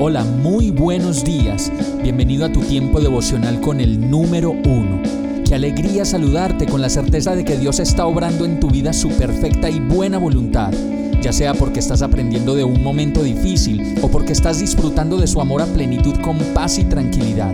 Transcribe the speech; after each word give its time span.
Hola, 0.00 0.22
muy 0.22 0.70
buenos 0.70 1.24
días. 1.24 1.72
Bienvenido 2.00 2.44
a 2.44 2.52
tu 2.52 2.60
tiempo 2.60 3.00
devocional 3.00 3.60
con 3.60 3.80
el 3.80 4.08
número 4.08 4.52
uno. 4.52 5.02
Qué 5.44 5.56
alegría 5.56 6.04
saludarte 6.04 6.66
con 6.66 6.80
la 6.80 6.88
certeza 6.88 7.34
de 7.34 7.44
que 7.44 7.58
Dios 7.58 7.80
está 7.80 8.06
obrando 8.06 8.44
en 8.44 8.60
tu 8.60 8.70
vida 8.70 8.92
su 8.92 9.08
perfecta 9.08 9.68
y 9.68 9.80
buena 9.80 10.18
voluntad, 10.18 10.72
ya 11.20 11.32
sea 11.32 11.52
porque 11.52 11.80
estás 11.80 12.02
aprendiendo 12.02 12.54
de 12.54 12.62
un 12.62 12.80
momento 12.80 13.24
difícil 13.24 13.96
o 14.00 14.06
porque 14.06 14.34
estás 14.34 14.60
disfrutando 14.60 15.16
de 15.16 15.26
su 15.26 15.40
amor 15.40 15.62
a 15.62 15.66
plenitud 15.66 16.14
con 16.20 16.38
paz 16.54 16.78
y 16.78 16.84
tranquilidad. 16.84 17.52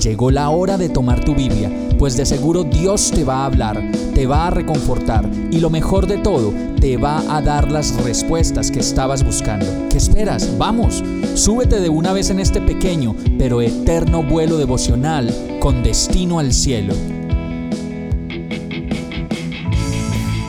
Llegó 0.00 0.30
la 0.30 0.48
hora 0.48 0.78
de 0.78 0.88
tomar 0.88 1.22
tu 1.22 1.34
Biblia, 1.34 1.70
pues 1.98 2.16
de 2.16 2.24
seguro 2.24 2.64
Dios 2.64 3.10
te 3.14 3.24
va 3.24 3.42
a 3.42 3.46
hablar, 3.46 3.82
te 4.14 4.26
va 4.26 4.46
a 4.46 4.50
reconfortar 4.50 5.28
y 5.50 5.60
lo 5.60 5.68
mejor 5.68 6.06
de 6.06 6.16
todo, 6.16 6.54
te 6.80 6.96
va 6.96 7.22
a 7.28 7.42
dar 7.42 7.70
las 7.70 7.94
respuestas 8.02 8.70
que 8.70 8.80
estabas 8.80 9.22
buscando. 9.22 9.66
¿Qué 9.90 9.98
esperas? 9.98 10.50
Vamos, 10.56 11.02
súbete 11.34 11.80
de 11.80 11.88
una 11.88 12.12
vez 12.12 12.30
en 12.30 12.40
este 12.40 12.60
pequeño 12.60 13.14
pero 13.38 13.60
eterno 13.60 14.22
vuelo 14.22 14.56
devocional 14.56 15.32
con 15.60 15.82
destino 15.82 16.38
al 16.38 16.52
cielo. 16.52 16.94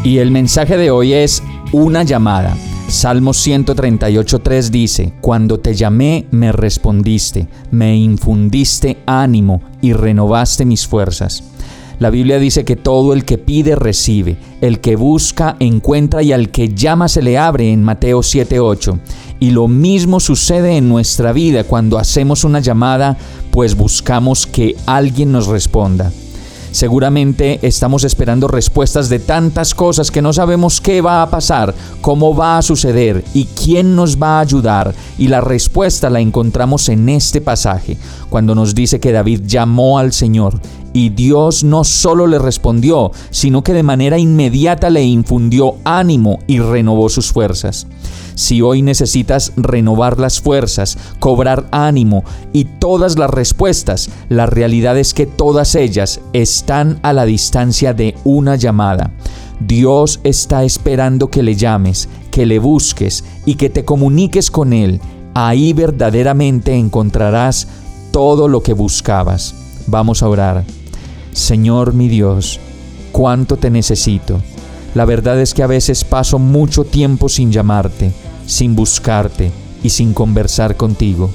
Y 0.04 0.20
el 0.20 0.30
mensaje 0.30 0.78
de 0.78 0.92
hoy 0.92 1.14
es 1.14 1.42
una 1.72 2.04
llamada. 2.04 2.56
Salmo 2.88 3.32
138.3 3.32 4.70
dice, 4.70 5.14
Cuando 5.20 5.60
te 5.60 5.74
llamé 5.74 6.28
me 6.30 6.52
respondiste, 6.52 7.48
me 7.72 7.96
infundiste 7.96 8.98
ánimo 9.08 9.62
y 9.82 9.94
renovaste 9.94 10.66
mis 10.66 10.86
fuerzas. 10.86 11.44
La 12.00 12.10
Biblia 12.10 12.40
dice 12.40 12.66
que 12.66 12.76
todo 12.76 13.14
el 13.14 13.24
que 13.24 13.38
pide 13.38 13.76
recibe, 13.76 14.38
el 14.60 14.82
que 14.82 14.98
busca 14.98 15.56
encuentra 15.60 16.22
y 16.24 16.34
al 16.34 16.50
que 16.50 16.74
llama 16.74 17.08
se 17.08 17.22
le 17.22 17.38
abre 17.38 17.72
en 17.72 17.84
Mateo 17.84 18.20
7.8. 18.20 19.00
Y 19.40 19.52
lo 19.52 19.68
mismo 19.70 20.20
sucede 20.20 20.76
en 20.76 20.90
nuestra 20.90 21.32
vida 21.32 21.64
cuando 21.64 21.98
hacemos 21.98 22.44
una 22.44 22.60
llamada, 22.60 23.18
pues 23.52 23.76
buscamos 23.76 24.46
que 24.46 24.76
alguien 24.86 25.32
nos 25.32 25.48
responda. 25.48 26.12
Seguramente 26.72 27.60
estamos 27.62 28.04
esperando 28.04 28.50
respuestas 28.50 29.08
de 29.08 29.20
tantas 29.20 29.74
cosas 29.74 30.12
que 30.12 30.22
no 30.22 30.34
sabemos 30.34 30.82
qué 30.82 31.00
va 31.00 31.22
a 31.22 31.30
pasar, 31.30 31.74
cómo 32.02 32.36
va 32.36 32.58
a 32.58 32.62
suceder 32.62 33.24
y 33.34 33.46
quién 33.46 33.96
nos 33.96 34.22
va 34.22 34.40
a 34.40 34.42
ayudar. 34.42 34.94
Y 35.18 35.30
la 35.30 35.40
respuesta 35.40 36.10
la 36.10 36.20
encontramos 36.20 36.90
en 36.90 37.08
este 37.08 37.40
pasaje, 37.40 37.98
cuando 38.30 38.56
nos 38.56 38.76
dice 38.76 39.00
que 39.00 39.14
David 39.14 39.44
llamó 39.46 40.00
al 40.00 40.12
Señor 40.12 40.60
y 40.96 41.10
Dios 41.10 41.66
no 41.66 41.84
solo 41.84 42.26
le 42.26 42.40
respondió, 42.40 43.12
sino 43.30 43.64
que 43.64 43.74
de 43.74 43.84
manera 43.84 44.18
inmediata 44.18 44.90
le 44.90 45.04
infundió 45.04 45.76
ánimo 45.84 46.40
y 46.48 46.60
renovó 46.60 47.10
sus 47.10 47.34
fuerzas. 47.34 47.86
Si 48.36 48.62
hoy 48.62 48.82
necesitas 48.82 49.52
renovar 49.58 50.18
las 50.22 50.40
fuerzas, 50.40 50.98
cobrar 51.20 51.68
ánimo 51.72 52.24
y 52.54 52.64
todas 52.64 53.20
las 53.20 53.30
respuestas, 53.30 54.10
la 54.30 54.46
realidad 54.46 54.98
es 54.98 55.14
que 55.14 55.26
todas 55.26 55.76
ellas 55.76 56.22
están 56.32 56.98
a 57.02 57.12
la 57.12 57.26
distancia 57.26 57.94
de 57.94 58.16
una 58.24 58.56
llamada. 58.56 59.12
Dios 59.60 60.22
está 60.24 60.64
esperando 60.64 61.30
que 61.30 61.44
le 61.44 61.56
llames, 61.56 62.08
que 62.32 62.46
le 62.46 62.58
busques 62.58 63.26
y 63.46 63.56
que 63.56 63.70
te 63.70 63.84
comuniques 63.84 64.50
con 64.50 64.72
Él. 64.72 65.02
Ahí 65.34 65.74
verdaderamente 65.74 66.74
encontrarás 66.74 67.68
todo 68.12 68.48
lo 68.48 68.64
que 68.64 68.72
buscabas. 68.72 69.56
Vamos 69.88 70.24
a 70.24 70.30
orar. 70.30 70.64
Señor 71.36 71.94
mi 71.94 72.08
Dios, 72.08 72.62
cuánto 73.12 73.58
te 73.58 73.70
necesito. 73.70 74.42
La 74.94 75.04
verdad 75.04 75.38
es 75.42 75.54
que 75.54 75.64
a 75.64 75.68
veces 75.68 76.06
paso 76.06 76.40
mucho 76.40 76.86
tiempo 76.86 77.28
sin 77.28 77.52
llamarte, 77.52 78.14
sin 78.46 78.74
buscarte 78.74 79.52
y 79.84 79.90
sin 79.90 80.14
conversar 80.14 80.78
contigo. 80.78 81.30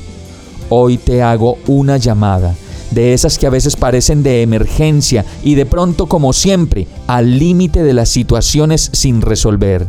Hoy 0.71 0.97
te 0.97 1.23
hago 1.23 1.59
una 1.67 1.99
llamada, 1.99 2.55
de 2.93 3.13
esas 3.13 3.37
que 3.37 3.47
a 3.47 3.51
veces 3.51 3.77
parecen 3.77 4.23
de 4.23 4.41
emergencia 4.41 5.27
y 5.45 5.55
de 5.55 5.67
pronto 5.67 6.07
como 6.07 6.33
siempre, 6.33 6.87
al 7.07 7.39
límite 7.39 7.83
de 7.83 7.93
las 7.93 8.09
situaciones 8.09 8.89
sin 8.95 9.21
resolver. 9.21 9.87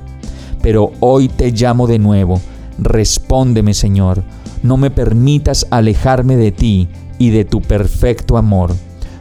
Pero 0.61 0.91
hoy 0.99 1.29
te 1.29 1.51
llamo 1.51 1.87
de 1.87 1.99
nuevo. 1.99 2.41
Respóndeme, 2.79 3.73
Señor. 3.73 4.23
No 4.61 4.75
me 4.75 4.91
permitas 4.91 5.67
alejarme 5.69 6.35
de 6.35 6.51
ti 6.51 6.89
y 7.17 7.29
de 7.29 7.45
tu 7.45 7.61
perfecto 7.61 8.35
amor. 8.35 8.75